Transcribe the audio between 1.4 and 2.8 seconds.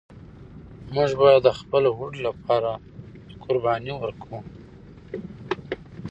د خپل هوډ لپاره